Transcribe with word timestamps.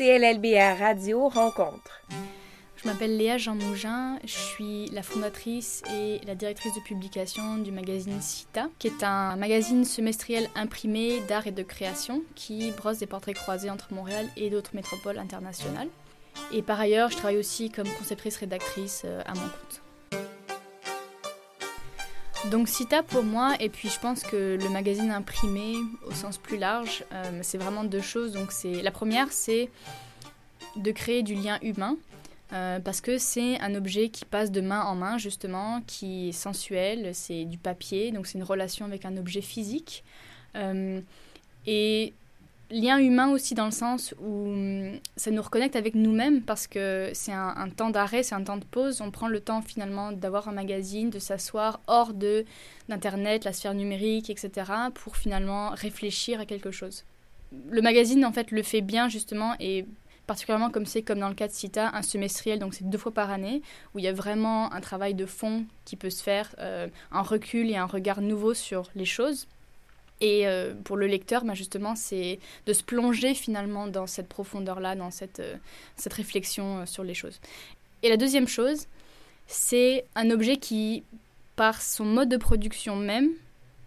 CLLBR 0.00 0.78
Radio 0.78 1.28
rencontre. 1.28 2.00
Je 2.76 2.88
m'appelle 2.88 3.18
Léa 3.18 3.36
Jean 3.36 3.54
Mougin, 3.54 4.18
je 4.24 4.32
suis 4.32 4.86
la 4.94 5.02
fondatrice 5.02 5.82
et 5.94 6.22
la 6.26 6.34
directrice 6.34 6.74
de 6.74 6.80
publication 6.80 7.58
du 7.58 7.70
magazine 7.70 8.18
Cita, 8.22 8.70
qui 8.78 8.86
est 8.86 9.04
un 9.04 9.36
magazine 9.36 9.84
semestriel 9.84 10.48
imprimé 10.54 11.20
d'art 11.28 11.46
et 11.46 11.52
de 11.52 11.62
création 11.62 12.22
qui 12.34 12.70
brosse 12.70 12.96
des 12.96 13.06
portraits 13.06 13.36
croisés 13.36 13.68
entre 13.68 13.92
Montréal 13.92 14.26
et 14.38 14.48
d'autres 14.48 14.74
métropoles 14.74 15.18
internationales. 15.18 15.88
Et 16.50 16.62
par 16.62 16.80
ailleurs, 16.80 17.10
je 17.10 17.18
travaille 17.18 17.36
aussi 17.36 17.68
comme 17.68 17.88
conceptrice 17.98 18.38
rédactrice 18.38 19.02
euh, 19.04 19.20
à 19.26 19.34
mon 19.34 19.42
compte. 19.42 19.82
Donc 22.48 22.68
Cita 22.68 23.02
pour 23.02 23.22
moi, 23.22 23.54
et 23.60 23.68
puis 23.68 23.90
je 23.90 24.00
pense 24.00 24.22
que 24.22 24.56
le 24.60 24.68
magazine 24.70 25.10
imprimé 25.10 25.74
au 26.06 26.12
sens 26.12 26.38
plus 26.38 26.56
large, 26.56 27.04
euh, 27.12 27.40
c'est 27.42 27.58
vraiment 27.58 27.84
deux 27.84 28.00
choses. 28.00 28.32
Donc 28.32 28.50
c'est 28.50 28.80
la 28.82 28.90
première, 28.90 29.30
c'est 29.30 29.68
de 30.76 30.90
créer 30.90 31.22
du 31.22 31.34
lien 31.34 31.58
humain. 31.62 31.96
Euh, 32.52 32.80
parce 32.80 33.00
que 33.00 33.18
c'est 33.18 33.60
un 33.60 33.76
objet 33.76 34.08
qui 34.08 34.24
passe 34.24 34.50
de 34.50 34.60
main 34.60 34.82
en 34.82 34.96
main 34.96 35.18
justement, 35.18 35.82
qui 35.86 36.30
est 36.30 36.32
sensuel, 36.32 37.10
c'est 37.14 37.44
du 37.44 37.58
papier, 37.58 38.10
donc 38.10 38.26
c'est 38.26 38.38
une 38.38 38.44
relation 38.44 38.86
avec 38.86 39.04
un 39.04 39.16
objet 39.18 39.42
physique. 39.42 40.02
Euh, 40.56 41.00
et 41.66 42.14
lien 42.70 42.98
humain 42.98 43.30
aussi 43.30 43.54
dans 43.54 43.64
le 43.64 43.70
sens 43.70 44.14
où 44.20 44.48
hum, 44.48 44.98
ça 45.16 45.30
nous 45.30 45.42
reconnecte 45.42 45.76
avec 45.76 45.94
nous-mêmes 45.94 46.42
parce 46.42 46.66
que 46.66 47.10
c'est 47.14 47.32
un, 47.32 47.68
temps 47.70 47.90
d'arrêt, 47.90 48.22
c'est 48.22 48.34
un 48.34 48.42
temps 48.44 48.56
de 48.56 48.64
pause. 48.64 49.00
On 49.00 49.10
prend 49.10 49.28
le 49.28 49.40
temps 49.40 49.62
finalement 49.62 50.12
d'avoir 50.12 50.48
un 50.48 50.52
magazine, 50.52 51.10
de 51.10 51.18
s'asseoir 51.18 51.80
hors 51.86 52.14
de 52.14 52.44
d'internet, 52.88 53.44
la 53.44 53.52
sphère 53.52 53.74
numérique, 53.74 54.30
etc. 54.30 54.72
pour 54.94 55.16
finalement 55.16 55.70
réfléchir 55.70 56.40
à 56.40 56.46
quelque 56.46 56.70
chose. 56.70 57.04
Le 57.68 57.82
magazine 57.82 58.24
en 58.24 58.32
fait 58.32 58.50
le 58.50 58.62
fait 58.62 58.80
bien 58.80 59.08
justement 59.08 59.54
et 59.60 59.86
particulièrement 60.26 60.70
comme 60.70 60.86
c'est 60.86 61.02
comme 61.02 61.18
dans 61.18 61.28
le 61.28 61.34
cas 61.34 61.48
de 61.48 61.52
CITA, 61.52 61.90
un 61.92 62.02
semestriel, 62.02 62.60
donc 62.60 62.74
c'est 62.74 62.88
deux 62.88 62.98
fois 62.98 63.12
par 63.12 63.30
année, 63.30 63.62
où 63.94 63.98
il 63.98 64.04
y 64.04 64.08
a 64.08 64.12
vraiment 64.12 64.72
un 64.72 64.80
travail 64.80 65.14
de 65.14 65.26
fond 65.26 65.64
qui 65.84 65.96
peut 65.96 66.10
se 66.10 66.22
faire, 66.22 66.54
euh, 66.60 66.86
un 67.10 67.22
recul 67.22 67.68
et 67.68 67.76
un 67.76 67.86
regard 67.86 68.20
nouveau 68.20 68.54
sur 68.54 68.90
les 68.94 69.04
choses. 69.04 69.48
Et 70.20 70.46
euh, 70.46 70.74
pour 70.84 70.96
le 70.96 71.06
lecteur, 71.06 71.44
bah, 71.44 71.54
justement, 71.54 71.96
c'est 71.96 72.38
de 72.66 72.72
se 72.72 72.82
plonger 72.82 73.34
finalement 73.34 73.86
dans 73.86 74.06
cette 74.06 74.28
profondeur-là, 74.28 74.94
dans 74.94 75.10
cette, 75.10 75.40
euh, 75.40 75.56
cette 75.96 76.12
réflexion 76.12 76.80
euh, 76.80 76.86
sur 76.86 77.04
les 77.04 77.14
choses. 77.14 77.40
Et 78.02 78.08
la 78.08 78.16
deuxième 78.16 78.48
chose, 78.48 78.86
c'est 79.46 80.04
un 80.14 80.30
objet 80.30 80.56
qui, 80.56 81.04
par 81.56 81.80
son 81.80 82.04
mode 82.04 82.28
de 82.28 82.36
production 82.36 82.96
même, 82.96 83.30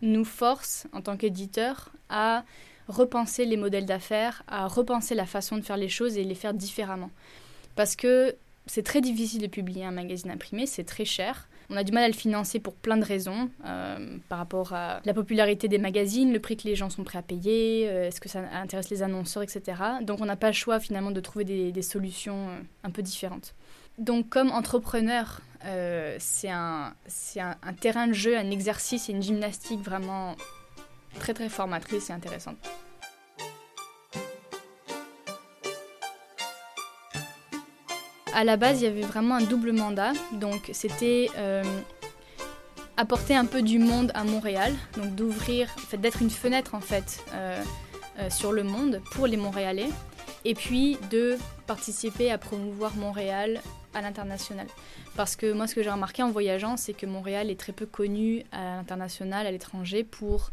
nous 0.01 0.25
force, 0.25 0.87
en 0.91 1.01
tant 1.01 1.17
qu'éditeur, 1.17 1.91
à 2.09 2.43
repenser 2.87 3.45
les 3.45 3.57
modèles 3.57 3.85
d'affaires, 3.85 4.43
à 4.47 4.67
repenser 4.67 5.15
la 5.15 5.25
façon 5.25 5.57
de 5.57 5.61
faire 5.61 5.77
les 5.77 5.87
choses 5.87 6.17
et 6.17 6.23
les 6.23 6.35
faire 6.35 6.53
différemment. 6.53 7.11
Parce 7.75 7.95
que 7.95 8.35
c'est 8.65 8.83
très 8.83 9.01
difficile 9.01 9.41
de 9.41 9.47
publier 9.47 9.85
un 9.85 9.91
magazine 9.91 10.31
imprimé, 10.31 10.65
c'est 10.65 10.83
très 10.83 11.05
cher. 11.05 11.49
On 11.69 11.75
a 11.75 11.83
du 11.83 11.91
mal 11.91 12.03
à 12.03 12.07
le 12.07 12.13
financer 12.13 12.59
pour 12.59 12.75
plein 12.75 12.97
de 12.97 13.03
raisons, 13.03 13.49
euh, 13.65 14.17
par 14.29 14.37
rapport 14.37 14.73
à 14.73 15.01
la 15.05 15.13
popularité 15.13 15.67
des 15.67 15.77
magazines, 15.77 16.31
le 16.31 16.39
prix 16.39 16.55
que 16.55 16.67
les 16.67 16.75
gens 16.75 16.89
sont 16.89 17.03
prêts 17.03 17.17
à 17.19 17.21
payer, 17.21 17.87
euh, 17.89 18.07
est-ce 18.07 18.21
que 18.21 18.29
ça 18.29 18.43
intéresse 18.53 18.89
les 18.89 19.01
annonceurs, 19.03 19.43
etc. 19.43 19.81
Donc 20.01 20.21
on 20.21 20.25
n'a 20.25 20.35
pas 20.35 20.47
le 20.47 20.53
choix 20.53 20.79
finalement 20.79 21.11
de 21.11 21.19
trouver 21.19 21.45
des, 21.45 21.81
solutions 21.81 22.49
euh, 22.49 22.59
un 22.83 22.89
peu 22.89 23.01
différentes. 23.01 23.55
Donc 23.97 24.29
comme 24.29 24.51
entrepreneur, 24.51 25.41
c'est 26.19 26.49
un, 26.49 26.93
un, 27.37 27.55
un 27.61 27.73
terrain 27.73 28.07
de 28.07 28.13
jeu, 28.13 28.37
un 28.37 28.51
exercice 28.51 29.09
et 29.09 29.13
une 29.13 29.21
gymnastique 29.21 29.81
vraiment 29.81 30.35
très 31.19 31.33
très 31.33 31.49
formatrice 31.49 32.09
et 32.09 32.13
intéressante. 32.13 32.57
À 38.33 38.43
la 38.43 38.57
base, 38.57 38.81
il 38.81 38.85
y 38.85 38.87
avait 38.87 39.01
vraiment 39.01 39.35
un 39.35 39.43
double 39.43 39.71
mandat. 39.71 40.13
Donc, 40.33 40.69
c'était 40.73 41.29
euh, 41.37 41.63
apporter 42.97 43.35
un 43.35 43.45
peu 43.45 43.61
du 43.61 43.79
monde 43.79 44.11
à 44.15 44.23
Montréal, 44.23 44.73
donc 44.97 45.15
d'ouvrir, 45.15 45.69
d'être 45.97 46.21
une 46.21 46.29
fenêtre 46.29 46.75
en 46.75 46.81
fait 46.81 47.23
euh, 47.33 47.61
euh, 48.19 48.29
sur 48.29 48.51
le 48.51 48.63
monde 48.63 49.01
pour 49.11 49.27
les 49.27 49.37
Montréalais, 49.37 49.89
et 50.45 50.55
puis 50.55 50.97
de 51.09 51.37
participer 51.67 52.31
à 52.31 52.37
promouvoir 52.37 52.95
Montréal 52.95 53.61
à 53.93 54.01
l'international. 54.01 54.67
Parce 55.15 55.35
que 55.35 55.53
moi, 55.53 55.67
ce 55.67 55.75
que 55.75 55.83
j'ai 55.83 55.91
remarqué 55.91 56.23
en 56.23 56.31
voyageant, 56.31 56.77
c'est 56.77 56.93
que 56.93 57.05
Montréal 57.05 57.51
est 57.51 57.59
très 57.59 57.73
peu 57.73 57.85
connu 57.85 58.43
à 58.51 58.77
l'international, 58.77 59.45
à 59.45 59.51
l'étranger, 59.51 60.03
pour 60.03 60.49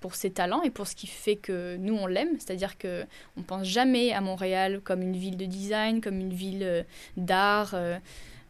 pour 0.00 0.14
ses 0.14 0.30
talents 0.30 0.62
et 0.62 0.70
pour 0.70 0.86
ce 0.86 0.94
qui 0.94 1.06
fait 1.06 1.36
que 1.36 1.76
nous 1.76 1.94
on 1.94 2.06
l'aime, 2.06 2.38
c'est-à-dire 2.38 2.78
que 2.78 3.04
on 3.36 3.42
pense 3.42 3.66
jamais 3.66 4.12
à 4.12 4.20
Montréal 4.20 4.80
comme 4.82 5.02
une 5.02 5.16
ville 5.16 5.36
de 5.36 5.44
design, 5.44 6.00
comme 6.00 6.20
une 6.20 6.32
ville 6.32 6.62
euh, 6.62 6.82
d'art. 7.16 7.70
Euh, 7.74 7.98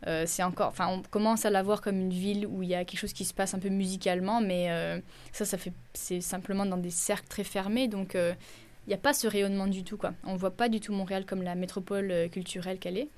euh, 0.07 0.25
c'est 0.27 0.45
encore, 0.45 0.69
enfin, 0.69 0.87
on 0.89 1.03
commence 1.03 1.45
à 1.45 1.51
la 1.51 1.63
voir 1.63 1.81
comme 1.81 1.99
une 1.99 2.13
ville 2.13 2.47
où 2.47 2.63
il 2.63 2.69
y 2.69 2.75
a 2.75 2.85
quelque 2.85 3.01
chose 3.01 3.13
qui 3.13 3.25
se 3.25 3.35
passe 3.35 3.55
un 3.55 3.59
peu 3.59 3.69
musicalement, 3.69 4.41
mais 4.41 4.69
ça, 5.33 5.45
ça 5.45 5.59
fait, 5.59 5.73
c'est 5.93 6.21
simplement 6.21 6.65
dans 6.65 6.77
des 6.77 6.91
cercles 6.91 7.27
très 7.27 7.43
fermés, 7.43 7.89
donc 7.89 8.15
il 8.15 8.37
n'y 8.87 8.95
a 8.95 8.99
pas 8.99 9.13
ce 9.13 9.27
rayonnement 9.27 9.67
du 9.67 9.83
tout, 9.83 9.97
quoi. 9.97 10.15
On 10.23 10.37
voit 10.37 10.53
pas 10.53 10.69
du 10.69 10.79
tout 10.79 10.93
Montréal 10.93 11.27
comme 11.27 11.43
la 11.43 11.57
métropole 11.57 12.29
culturelle 12.31 12.79
qu'elle 12.79 12.97
est. 12.97 13.09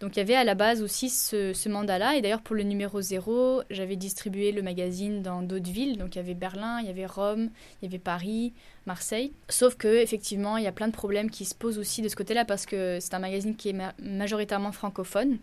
Donc 0.00 0.16
il 0.16 0.18
y 0.18 0.22
avait 0.22 0.34
à 0.34 0.44
la 0.44 0.54
base 0.54 0.82
aussi 0.82 1.08
ce, 1.10 1.68
mandat-là. 1.68 2.16
Et 2.16 2.22
d'ailleurs 2.22 2.42
pour 2.42 2.54
le 2.54 2.62
numéro 2.62 3.00
0, 3.00 3.62
j'avais 3.70 3.96
distribué 3.96 4.52
le 4.52 4.62
magazine 4.62 5.22
dans 5.22 5.42
d'autres 5.42 5.70
villes. 5.70 5.98
Donc 5.98 6.14
il 6.14 6.18
y 6.18 6.20
avait 6.20 6.34
Berlin, 6.34 6.80
il 6.80 6.86
y 6.86 6.90
avait 6.90 7.06
Rome, 7.06 7.50
il 7.80 7.86
y 7.86 7.88
avait 7.88 7.98
Paris, 7.98 8.52
Marseille. 8.86 9.32
Sauf 9.48 9.76
que 9.76 9.88
effectivement, 9.88 10.56
il 10.56 10.64
y 10.64 10.66
a 10.66 10.72
plein 10.72 10.88
de 10.88 10.92
problèmes 10.92 11.30
qui 11.30 11.44
se 11.44 11.54
posent 11.54 11.78
aussi 11.78 12.02
de 12.02 12.08
ce 12.08 12.16
côté-là 12.16 12.44
parce 12.44 12.66
que 12.66 12.98
c'est 13.00 13.14
un 13.14 13.18
magazine 13.18 13.56
qui 13.56 13.70
est 13.70 13.76
majoritairement 14.02 14.72
francophone. 14.72 15.38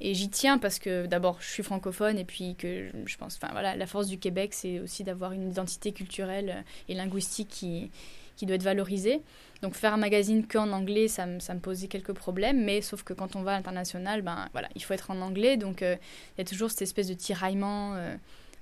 Et 0.00 0.14
j'y 0.14 0.28
tiens 0.28 0.58
parce 0.58 0.78
que 0.78 1.06
d'abord 1.06 1.38
je 1.40 1.48
suis 1.50 1.62
francophone 1.62 2.18
et 2.18 2.24
puis 2.24 2.54
que 2.56 2.90
je 3.04 3.16
pense, 3.16 3.38
enfin 3.40 3.52
voilà, 3.52 3.76
la 3.76 3.86
force 3.86 4.06
du 4.06 4.18
Québec, 4.18 4.54
c'est 4.54 4.80
aussi 4.80 5.04
d'avoir 5.04 5.32
une 5.32 5.50
identité 5.50 5.92
culturelle 5.92 6.64
et 6.88 6.94
linguistique 6.94 7.48
qui 7.48 7.90
qui 8.36 8.46
doit 8.46 8.56
être 8.56 8.62
valorisé. 8.62 9.22
Donc 9.62 9.74
faire 9.74 9.94
un 9.94 9.98
magazine 9.98 10.46
qu'en 10.46 10.70
anglais, 10.72 11.08
ça, 11.08 11.26
me, 11.26 11.58
posait 11.58 11.88
quelques 11.88 12.12
problèmes, 12.12 12.62
mais 12.64 12.82
sauf 12.82 13.02
que 13.02 13.12
quand 13.12 13.36
on 13.36 13.42
va 13.42 13.52
à 13.52 13.56
l'international, 13.56 14.22
ben 14.22 14.48
voilà, 14.52 14.68
il 14.74 14.82
faut 14.82 14.94
être 14.94 15.10
en 15.10 15.20
anglais, 15.20 15.56
donc 15.56 15.82
euh, 15.82 15.96
il 16.36 16.40
y 16.40 16.42
a 16.42 16.44
toujours 16.44 16.70
cette 16.70 16.82
espèce 16.82 17.08
de 17.08 17.14
tiraillement 17.14 17.94
euh, 17.94 18.14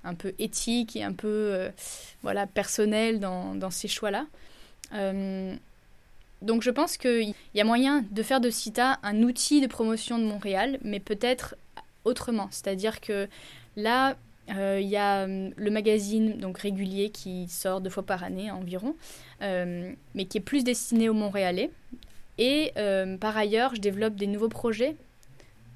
un 0.05 0.15
peu 0.15 0.35
éthique 0.39 0.97
et 0.97 1.03
un 1.03 1.13
peu 1.13 1.29
euh, 1.29 1.71
voilà 2.23 2.47
personnel 2.47 3.19
dans 3.19 3.71
ces 3.71 3.89
choix-là. 3.89 4.27
donc 6.43 6.63
je 6.63 6.71
pense 6.71 6.97
qu'il 6.97 7.35
y 7.55 7.61
a 7.61 7.65
moyen 7.65 8.05
de 8.11 8.23
faire 8.23 8.41
de 8.41 8.51
CITA 8.51 9.01
un 9.03 9.23
outil 9.23 9.61
de 9.61 9.67
promotion 9.67 10.19
de 10.19 10.25
Montréal, 10.25 10.79
mais 10.83 11.01
peut-être 11.01 11.57
autrement. 12.05 12.49
C'est-à-dire 12.51 13.01
que 13.01 13.29
là, 13.77 14.17
euh, 14.51 14.79
il 14.81 14.89
y 14.89 14.97
a 14.97 15.25
hum, 15.25 15.53
le 15.57 15.71
magazine 15.71 16.39
donc 16.39 16.59
régulier 16.59 17.11
qui 17.11 17.49
sort 17.49 17.81
deux 17.81 17.91
fois 17.91 18.03
par 18.03 18.23
année 18.23 18.51
environ, 18.51 18.95
euh, 19.43 19.93
mais 20.15 20.27
qui 20.27 20.39
est 20.39 20.43
plus 20.43 20.65
destiné 20.65 21.09
aux 21.09 21.15
Montréalais. 21.15 21.71
Et 22.39 22.73
euh, 22.77 23.17
par 23.17 23.37
ailleurs, 23.37 23.75
je 23.75 23.81
développe 23.81 24.17
des 24.17 24.27
nouveaux 24.27 24.49
projets. 24.49 24.97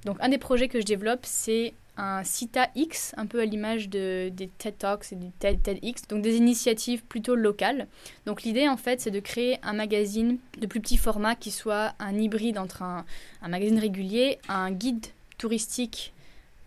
Donc 0.04 0.16
un 0.20 0.28
des 0.28 0.38
projets 0.38 0.68
que 0.68 0.80
je 0.80 0.84
développe, 0.84 1.20
c'est 1.22 1.74
un 1.96 2.22
CITA 2.22 2.68
X, 2.76 3.12
un 3.16 3.26
peu 3.26 3.40
à 3.40 3.44
l'image 3.44 3.88
de, 3.88 4.30
des 4.32 4.46
TED 4.46 4.78
Talks 4.78 5.12
et 5.12 5.16
du 5.16 5.30
TED, 5.30 5.60
TEDx, 5.62 6.06
donc 6.08 6.22
des 6.22 6.36
initiatives 6.36 7.02
plutôt 7.04 7.34
locales. 7.34 7.88
Donc 8.24 8.42
l'idée 8.42 8.68
en 8.68 8.76
fait, 8.76 9.00
c'est 9.00 9.10
de 9.10 9.18
créer 9.18 9.58
un 9.64 9.72
magazine 9.72 10.38
de 10.60 10.66
plus 10.66 10.80
petit 10.80 10.96
format 10.96 11.34
qui 11.34 11.50
soit 11.50 11.94
un 11.98 12.16
hybride 12.16 12.58
entre 12.58 12.82
un, 12.82 13.04
un 13.42 13.48
magazine 13.48 13.78
régulier, 13.78 14.38
un 14.48 14.70
guide 14.70 15.06
touristique 15.38 16.12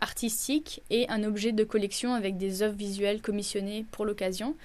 artistique 0.01 0.81
et 0.89 1.07
un 1.09 1.23
objet 1.23 1.51
de 1.51 1.63
collection 1.63 2.13
avec 2.13 2.37
des 2.37 2.63
œuvres 2.63 2.75
visuelles 2.75 3.21
commissionnées 3.21 3.85
pour 3.91 4.05
l'occasion. 4.05 4.55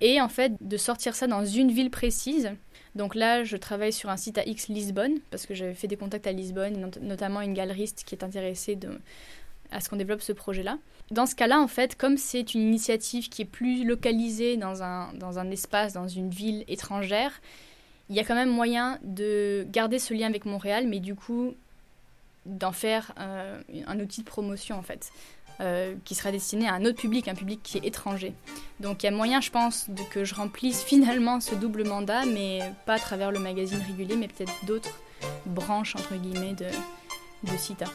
Et 0.00 0.20
en 0.20 0.28
fait, 0.28 0.52
de 0.60 0.76
sortir 0.76 1.14
ça 1.14 1.26
dans 1.26 1.44
une 1.44 1.72
ville 1.72 1.90
précise. 1.90 2.50
Donc 2.94 3.14
là, 3.14 3.44
je 3.44 3.56
travaille 3.56 3.92
sur 3.92 4.10
un 4.10 4.16
site 4.16 4.38
à 4.38 4.44
X 4.44 4.68
Lisbonne, 4.68 5.18
parce 5.30 5.46
que 5.46 5.54
j'avais 5.54 5.74
fait 5.74 5.88
des 5.88 5.96
contacts 5.96 6.26
à 6.26 6.32
Lisbonne, 6.32 6.90
notamment 7.02 7.40
une 7.40 7.54
galeriste 7.54 8.04
qui 8.06 8.14
est 8.14 8.24
intéressée 8.24 8.78
à 9.70 9.80
ce 9.80 9.88
qu'on 9.88 9.96
développe 9.96 10.22
ce 10.22 10.32
projet-là. 10.32 10.78
Dans 11.10 11.26
ce 11.26 11.34
cas-là, 11.34 11.60
en 11.60 11.68
fait, 11.68 11.96
comme 11.96 12.16
c'est 12.16 12.54
une 12.54 12.62
initiative 12.62 13.28
qui 13.28 13.42
est 13.42 13.46
plus 13.46 13.84
localisée 13.84 14.56
dans 14.56 14.82
un, 14.82 15.12
dans 15.14 15.38
un 15.38 15.50
espace, 15.50 15.92
dans 15.92 16.08
une 16.08 16.30
ville 16.30 16.64
étrangère, 16.68 17.40
il 18.08 18.16
y 18.16 18.20
a 18.20 18.24
quand 18.24 18.34
même 18.34 18.50
moyen 18.50 18.98
de 19.02 19.66
garder 19.70 19.98
ce 19.98 20.14
lien 20.14 20.26
avec 20.26 20.44
Montréal, 20.44 20.86
mais 20.86 21.00
du 21.00 21.14
coup, 21.14 21.54
d'en 22.46 22.72
faire 22.72 23.12
euh, 23.18 23.60
un 23.86 24.00
outil 24.00 24.20
de 24.20 24.26
promotion 24.26 24.78
en 24.78 24.82
fait. 24.82 25.10
Euh, 25.58 25.94
qui 26.04 26.14
sera 26.14 26.30
destiné 26.30 26.68
à 26.68 26.74
un 26.74 26.84
autre 26.84 27.00
public, 27.00 27.28
un 27.28 27.34
public 27.34 27.62
qui 27.62 27.78
est 27.78 27.86
étranger. 27.86 28.34
Donc 28.78 29.02
il 29.02 29.06
y 29.06 29.08
a 29.08 29.10
moyen, 29.10 29.40
je 29.40 29.50
pense, 29.50 29.88
de 29.88 30.02
que 30.02 30.22
je 30.22 30.34
remplisse 30.34 30.84
finalement 30.84 31.40
ce 31.40 31.54
double 31.54 31.84
mandat, 31.84 32.26
mais 32.26 32.60
pas 32.84 32.94
à 32.94 32.98
travers 32.98 33.32
le 33.32 33.38
magazine 33.38 33.80
régulier, 33.86 34.16
mais 34.16 34.28
peut-être 34.28 34.52
d'autres 34.66 35.00
branches, 35.46 35.96
entre 35.96 36.14
guillemets, 36.16 36.52
de, 36.52 36.66
de 37.50 37.56
CITA. 37.56 37.86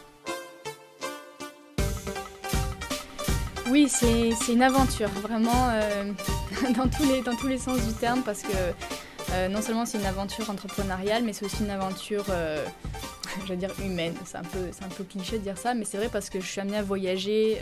Oui, 3.70 3.88
c'est 3.88 4.32
une 4.52 4.64
aventure, 4.64 5.10
vraiment, 5.10 5.70
euh, 5.70 6.12
dans, 6.76 6.90
tous 6.90 7.04
les, 7.04 7.22
dans 7.22 7.36
tous 7.36 7.48
les 7.48 7.60
sens 7.60 7.80
du 7.86 7.94
terme, 7.94 8.24
parce 8.24 8.42
que 8.42 9.48
non 9.50 9.62
seulement 9.62 9.86
c'est 9.86 10.00
une 10.00 10.06
aventure 10.06 10.50
entrepreneuriale, 10.50 11.24
mais 11.24 11.32
c'est 11.32 11.46
aussi 11.46 11.64
une 11.64 11.70
aventure, 11.70 12.26
je 13.48 13.54
dire, 13.54 13.72
humaine. 13.84 14.14
C'est 14.26 14.38
un, 14.38 14.44
peu, 14.44 14.70
un 14.82 14.90
peu 14.90 15.04
cliché 15.04 15.38
de 15.38 15.44
dire 15.44 15.58
ça, 15.58 15.74
mais 15.74 15.86
c'est 15.86 15.98
vrai 15.98 16.10
parce 16.12 16.30
que 16.30 16.40
je 16.40 16.46
suis 16.46 16.62
amenée 16.62 16.78
à 16.78 16.84
voyager 16.84 17.60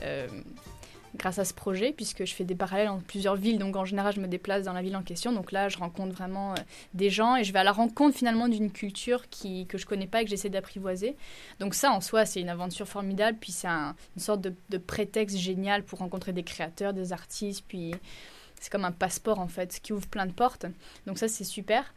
grâce 1.16 1.40
à 1.40 1.46
ce 1.46 1.54
projet, 1.54 1.92
puisque 1.92 2.26
je 2.26 2.34
fais 2.34 2.44
des 2.44 2.56
parallèles 2.56 2.90
entre 2.90 3.04
plusieurs 3.04 3.36
villes. 3.36 3.60
Donc 3.60 3.76
en 3.76 3.86
général, 3.86 4.14
je 4.14 4.22
me 4.22 4.28
déplace 4.28 4.64
dans 4.64 4.74
la 4.74 4.82
ville 4.82 4.96
en 4.96 5.04
question. 5.04 5.32
Donc 5.32 5.52
là, 5.52 5.70
je 5.70 5.78
rencontre 5.78 6.14
vraiment 6.14 6.54
euh, 6.54 6.56
des 6.94 7.10
gens 7.10 7.36
et 7.36 7.44
je 7.44 7.54
vais 7.54 7.60
à 7.60 7.64
la 7.64 7.72
rencontre 7.72 8.16
finalement 8.16 8.48
d'une 8.48 8.72
culture 8.72 9.30
qui, 9.30 9.66
que 9.68 9.78
je 9.78 9.86
connais 9.86 10.08
pas 10.08 10.22
et 10.22 10.26
que 10.26 10.30
j'essaie 10.30 10.50
d'apprivoiser. 10.50 11.16
Donc 11.60 11.74
ça, 11.74 11.92
en 11.92 12.02
soi, 12.02 12.26
c'est 12.26 12.42
une 12.42 12.50
aventure 12.50 12.88
formidable. 12.88 13.38
Puis 13.40 13.52
c'est 13.52 13.68
une 13.68 13.94
sorte 14.18 14.42
de, 14.42 14.78
prétexte 14.78 15.38
génial 15.38 15.84
pour 15.84 16.00
rencontrer 16.00 16.34
des 16.34 16.44
créateurs, 16.44 16.94
des 16.94 17.14
artistes. 17.14 17.64
Puis 17.68 17.94
c'est 18.60 18.72
comme 18.72 18.86
un 18.86 18.92
passeport 18.92 19.40
en 19.40 19.48
fait, 19.48 19.80
qui 19.82 19.94
ouvre 19.94 20.08
plein 20.08 20.26
de 20.26 20.32
portes. 20.32 20.66
Donc 21.06 21.18
ça, 21.18 21.28
c'est 21.28 21.44
super. 21.44 21.94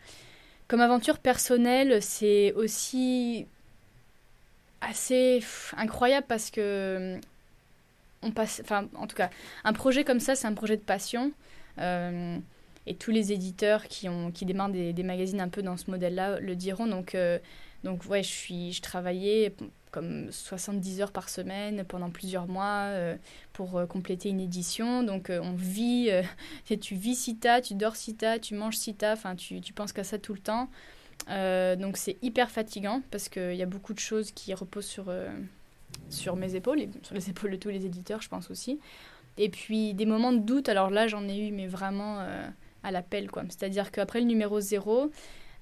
Comme 0.69 0.81
aventure 0.81 1.19
personnelle, 1.19 2.03
c'est 2.03 2.53
aussi 2.55 3.47
assez 4.83 5.43
incroyable 5.77 6.27
parce 6.29 6.51
que 6.51 7.19
on 8.23 8.31
passe, 8.31 8.61
enfin, 8.65 8.89
en 8.95 9.07
tout 9.07 9.17
cas, 9.17 9.31
un 9.65 9.73
projet 9.73 10.05
comme 10.05 10.21
ça, 10.21 10.35
c'est 10.35 10.47
un 10.47 10.55
projet 10.55 10.77
de 10.77 10.83
passion. 10.83 11.33
Euh, 11.79 12.39
et 12.87 12.95
tous 12.95 13.11
les 13.11 13.33
éditeurs 13.33 13.87
qui, 13.87 14.09
ont, 14.09 14.31
qui 14.31 14.45
démarrent 14.45 14.71
des, 14.71 15.03
magazines 15.03 15.41
un 15.41 15.49
peu 15.49 15.63
dans 15.63 15.77
ce 15.77 15.91
modèle-là 15.91 16.41
le 16.41 16.57
diront. 16.57 16.87
Donc, 16.87 17.15
euh, 17.15 17.39
donc 17.85 18.05
ouais, 18.09 18.23
je, 18.23 18.29
suis, 18.29 18.73
je 18.73 18.83
travaillais 18.83 19.55
comme 19.91 20.33
70 20.33 21.01
heures 21.01 21.13
par 21.13 21.29
semaine 21.29 21.85
pendant 21.85 22.11
plusieurs 22.11 22.47
mois 22.47 22.87
euh, 22.89 23.17
pour 23.53 23.81
compléter 23.89 24.31
une 24.31 24.41
édition. 24.41 25.03
Donc, 25.03 25.31
on 25.31 25.53
vit, 25.53 26.11
tu 26.81 26.95
vis 26.95 27.15
Cita, 27.15 27.61
tu 27.61 27.75
dors 27.75 27.97
Cita, 27.97 28.39
tu 28.39 28.55
manges 28.55 28.77
Cita, 28.77 29.13
enfin, 29.13 29.37
tu, 29.37 29.61
tu 29.61 29.73
penses 29.73 29.93
qu'à 29.93 30.05
ça 30.05 30.19
tout 30.19 30.35
le 30.35 30.41
temps. 30.41 30.69
Donc, 31.29 31.97
c'est 31.97 32.17
hyper 32.23 32.51
fatigant 32.51 33.03
parce 33.11 33.29
qu'il 33.29 33.55
y 33.55 33.63
a 33.63 33.67
beaucoup 33.67 33.95
de 33.95 33.99
choses 33.99 34.33
qui 34.33 34.55
reposent 34.55 34.87
sur 34.87 35.11
sur 36.11 36.37
mes 36.37 36.55
épaules, 36.55 36.81
et 36.81 36.91
sur 37.03 37.15
les 37.15 37.31
épaules 37.31 37.53
de 37.53 37.57
tous 37.57 37.71
les 37.71 37.87
éditeurs, 37.87 38.23
je 38.23 38.29
pense 38.29 38.51
aussi. 38.51 38.79
Et 39.39 39.49
puis 39.49 39.95
des 39.95 40.07
moments 40.07 40.33
de 40.33 40.39
doute, 40.39 40.69
alors 40.69 40.91
là 40.91 41.09
j'en 41.09 41.27
ai 41.29 41.39
eu, 41.39 41.53
mais 41.53 41.67
vraiment 41.67 42.21
euh, 42.21 42.47
à 42.83 42.91
l'appel, 42.91 43.31
quoi. 43.31 43.45
C'est-à-dire 43.49 43.91
qu'après 43.91 44.21
le 44.21 44.27
numéro 44.27 44.61
0, 44.61 45.11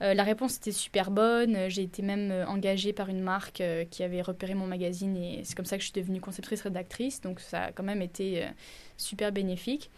euh, 0.03 0.15
la 0.15 0.23
réponse 0.25 0.57
était 0.57 0.73
super 0.73 1.11
bonne. 1.11 1.69
J'ai 1.69 1.83
été 1.83 2.03
même 2.03 2.31
euh, 2.31 2.47
engagée 2.47 2.93
par 2.93 3.09
une 3.09 3.21
marque 3.21 3.63
qui 3.91 4.03
avait 4.03 4.23
repéré 4.23 4.55
mon 4.55 4.67
magazine 4.67 5.17
et 5.17 5.43
c'est 5.45 5.55
comme 5.55 5.67
ça 5.67 5.77
que 5.77 5.83
je 5.83 5.91
suis 5.91 6.01
devenue 6.01 6.21
conceptrice 6.21 6.63
rédactrice. 6.63 7.21
Donc 7.21 7.39
ça 7.39 7.65
a 7.65 7.73
quand 7.73 7.85
même 7.85 8.03
été 8.03 8.45
super 8.97 9.31
bénéfique. 9.31 9.91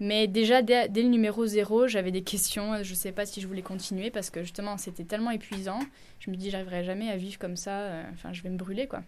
Mais 0.00 0.26
déjà, 0.26 0.62
dès, 0.62 0.88
le 0.88 1.08
numéro 1.08 1.46
0, 1.46 1.86
j'avais 1.86 2.10
des 2.10 2.22
questions. 2.22 2.82
Je 2.82 2.90
ne 2.90 2.96
sais 2.96 3.12
pas 3.12 3.26
si 3.26 3.40
je 3.40 3.46
voulais 3.46 3.62
continuer 3.62 4.10
parce 4.10 4.30
que 4.30 4.42
justement, 4.42 4.76
c'était 4.76 5.04
tellement 5.04 5.30
épuisant. 5.30 5.80
Je 6.20 6.30
me 6.30 6.36
dis, 6.36 6.50
j'arriverai 6.50 6.84
jamais 6.84 7.10
à 7.10 7.16
vivre 7.16 7.38
comme 7.38 7.56
ça. 7.56 7.90
Enfin, 8.12 8.32
je 8.32 8.42
vais 8.42 8.50
me 8.50 8.56
brûler, 8.56 8.86
quoi. 8.86 9.02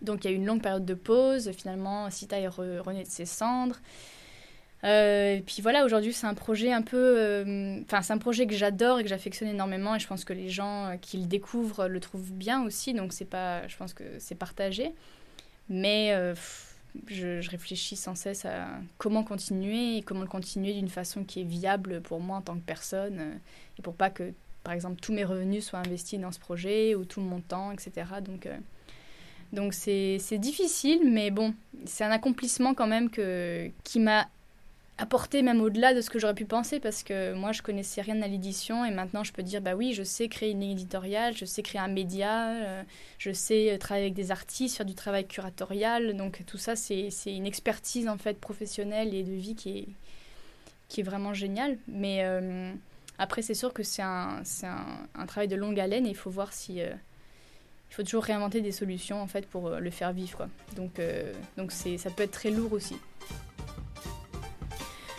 Donc 0.00 0.24
il 0.24 0.30
y 0.30 0.30
a 0.30 0.32
eu 0.32 0.36
une 0.36 0.46
longue 0.46 0.62
période 0.62 0.86
de 0.86 0.94
pause. 0.94 1.50
Finalement, 1.52 2.10
Sita 2.10 2.38
est 2.38 2.48
rené 2.48 3.02
de 3.02 3.08
ses 3.08 3.26
cendres. 3.26 3.76
Euh, 4.84 5.36
et 5.36 5.40
puis 5.40 5.60
voilà, 5.60 5.84
aujourd'hui 5.84 6.12
c'est 6.12 6.26
un 6.26 6.34
projet 6.34 6.72
un 6.72 6.82
peu, 6.82 6.96
euh, 6.96 7.80
enfin 7.82 8.00
c'est 8.00 8.12
un 8.12 8.18
projet 8.18 8.46
que 8.46 8.54
j'adore 8.54 9.00
et 9.00 9.02
que 9.02 9.08
j'affectionne 9.08 9.48
énormément 9.48 9.96
et 9.96 9.98
je 9.98 10.06
pense 10.06 10.24
que 10.24 10.32
les 10.32 10.48
gens 10.48 10.86
euh, 10.86 10.96
qui 10.96 11.16
le 11.16 11.26
découvrent 11.26 11.88
le 11.88 11.98
trouvent 11.98 12.30
bien 12.30 12.62
aussi, 12.62 12.94
donc 12.94 13.12
c'est 13.12 13.24
pas, 13.24 13.66
je 13.66 13.76
pense 13.76 13.92
que 13.92 14.04
c'est 14.18 14.36
partagé. 14.36 14.92
Mais 15.68 16.14
je, 17.06 17.48
réfléchis 17.50 17.96
sans 17.96 18.14
cesse 18.14 18.44
à 18.44 18.66
comment 18.98 19.24
continuer 19.24 19.98
et 19.98 20.02
comment 20.02 20.22
le 20.22 20.26
continuer 20.26 20.74
d'une 20.74 20.88
façon 20.88 21.24
qui 21.24 21.40
est 21.40 21.44
viable 21.44 22.00
pour 22.02 22.20
moi 22.20 22.38
en 22.38 22.42
tant 22.42 22.54
que 22.54 22.64
personne 22.64 23.40
et 23.78 23.82
pour 23.82 23.94
pas 23.94 24.10
que, 24.10 24.32
par 24.64 24.74
exemple, 24.74 25.00
tous 25.00 25.12
mes 25.12 25.24
revenus 25.24 25.64
soient 25.64 25.80
investis 25.80 26.20
dans 26.20 26.32
ce 26.32 26.38
projet 26.38 26.94
ou 26.94 27.04
tout 27.04 27.20
mon 27.20 27.40
temps, 27.40 27.72
etc. 27.72 28.06
Donc 28.22 28.48
donc 29.52 29.72
c'est 29.72 30.18
difficile, 30.38 31.10
mais 31.10 31.30
bon, 31.30 31.54
c'est 31.86 32.04
un 32.04 32.10
accomplissement 32.10 32.74
quand 32.74 32.86
même 32.86 33.08
que, 33.08 33.70
qui 33.82 33.98
m'a 33.98 34.28
apporté 34.98 35.42
même 35.42 35.60
au-delà 35.60 35.94
de 35.94 36.00
ce 36.00 36.10
que 36.10 36.18
j'aurais 36.18 36.34
pu 36.34 36.44
penser 36.44 36.80
parce 36.80 37.02
que 37.02 37.32
moi 37.32 37.52
je 37.52 37.62
connaissais 37.62 38.00
rien 38.00 38.20
à 38.20 38.28
l'édition 38.28 38.84
et 38.84 38.90
maintenant 38.90 39.24
je 39.24 39.32
peux 39.32 39.42
dire 39.42 39.60
bah 39.60 39.74
oui 39.74 39.94
je 39.94 40.02
sais 40.02 40.28
créer 40.28 40.50
une 40.50 40.62
éditoriale, 40.62 41.36
je 41.36 41.44
sais 41.44 41.62
créer 41.62 41.80
un 41.80 41.88
média, 41.88 42.50
euh, 42.50 42.82
je 43.18 43.32
sais 43.32 43.76
travailler 43.78 44.06
avec 44.06 44.14
des 44.14 44.30
artistes, 44.30 44.76
faire 44.76 44.86
du 44.86 44.94
travail 44.94 45.26
curatorial 45.26 46.16
donc 46.16 46.42
tout 46.46 46.58
ça 46.58 46.74
c'est 46.76 47.10
une 47.26 47.46
expertise 47.46 48.08
en 48.08 48.18
fait 48.18 48.38
professionnelle 48.40 49.14
et 49.14 49.22
de 49.22 49.32
vie 49.32 49.54
qui 49.54 49.78
est, 49.78 49.88
qui 50.88 51.00
est 51.00 51.04
vraiment 51.04 51.32
géniale 51.32 51.78
mais 51.86 52.24
euh, 52.24 52.72
après 53.18 53.42
c'est 53.42 53.54
sûr 53.54 53.72
que 53.72 53.82
c'est 53.82 54.02
un, 54.02 54.42
un, 55.14 55.26
travail 55.26 55.48
de 55.48 55.56
longue 55.56 55.78
haleine 55.78 56.06
et 56.06 56.10
il 56.10 56.16
faut 56.16 56.30
voir 56.30 56.52
si 56.52 56.80
euh, 56.80 56.90
il 57.90 57.94
faut 57.94 58.02
toujours 58.02 58.24
réinventer 58.24 58.60
des 58.60 58.72
solutions 58.72 59.20
en 59.20 59.26
fait 59.26 59.46
pour 59.46 59.68
euh, 59.68 59.80
le 59.80 59.90
faire 59.90 60.12
vivre. 60.12 60.48
Donc 60.76 60.98
euh, 60.98 61.32
donc 61.56 61.72
c'est 61.72 61.98
ça 61.98 62.10
peut 62.10 62.22
être 62.22 62.32
très 62.32 62.50
lourd 62.50 62.72
aussi. 62.72 62.96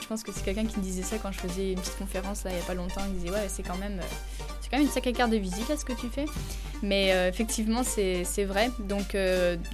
Je 0.09 0.15
pense 0.15 0.23
que 0.23 0.31
c'est 0.31 0.43
quelqu'un 0.43 0.65
qui 0.65 0.75
me 0.79 0.83
disait 0.83 1.03
ça 1.03 1.17
quand 1.21 1.31
je 1.31 1.37
faisais 1.37 1.73
une 1.73 1.79
petite 1.79 1.99
conférence 1.99 2.43
là 2.43 2.49
il 2.49 2.57
y 2.57 2.59
a 2.59 2.63
pas 2.63 2.73
longtemps, 2.73 3.01
il 3.07 3.13
disait 3.19 3.29
ouais 3.29 3.45
c'est 3.47 3.61
quand 3.61 3.77
même 3.77 3.99
euh, 3.99 4.15
c'est 4.59 4.71
quand 4.71 4.77
même 4.77 4.87
une 4.87 4.91
sacrée 4.91 5.13
carte 5.13 5.29
de 5.29 5.37
visite 5.37 5.69
là 5.69 5.77
ce 5.77 5.85
que 5.85 5.93
tu 5.93 6.07
fais. 6.07 6.25
Mais 6.81 7.09
effectivement 7.27 7.83
c'est 7.83 8.23
vrai. 8.43 8.71
Donc 8.79 9.15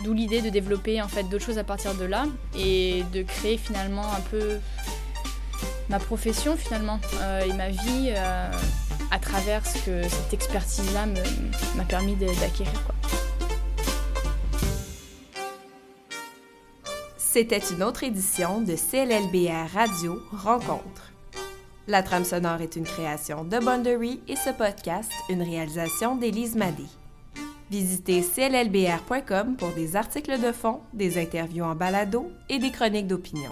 d'où 0.04 0.12
l'idée 0.12 0.42
de 0.42 0.50
développer 0.50 1.02
en 1.02 1.08
fait 1.08 1.24
d'autres 1.24 1.46
choses 1.46 1.58
à 1.58 1.64
partir 1.64 1.94
de 1.94 2.04
là 2.04 2.26
et 2.60 3.06
de 3.14 3.22
créer 3.22 3.58
finalement 3.58 4.12
un 4.12 4.20
peu 4.30 4.60
ma 5.88 6.00
profession 6.00 6.58
finalement 6.58 7.00
et 7.48 7.54
ma 7.54 7.70
vie 7.70 8.12
à 9.12 9.20
travers 9.20 9.66
ce 9.66 9.78
que 9.86 10.04
cette 10.04 10.34
expertise-là 10.34 11.06
m'a 11.78 11.86
permis 11.86 12.16
d'acquérir. 12.16 12.74
C'était 17.36 17.58
une 17.58 17.84
autre 17.84 18.06
édition 18.06 18.62
de 18.62 18.78
CLLBR 18.78 19.70
Radio 19.74 20.22
Rencontre. 20.32 21.12
La 21.86 22.02
trame 22.02 22.24
sonore 22.24 22.62
est 22.62 22.78
une 22.78 22.86
création 22.86 23.44
de 23.44 23.60
Boundary 23.60 24.22
et 24.30 24.38
ce 24.38 24.52
podcast, 24.52 25.12
une 25.28 25.42
réalisation 25.42 26.16
d'Élise 26.16 26.56
Madé. 26.56 26.86
Visitez 27.70 28.22
cllbr.com 28.22 29.58
pour 29.58 29.74
des 29.74 29.98
articles 29.98 30.40
de 30.40 30.54
fond, 30.54 30.80
des 30.94 31.22
interviews 31.22 31.66
en 31.66 31.76
balado 31.76 32.32
et 32.48 32.58
des 32.58 32.72
chroniques 32.72 33.08
d'opinion. 33.08 33.52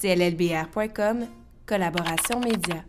cllbr.com, 0.00 1.26
collaboration 1.66 2.38
média. 2.38 2.84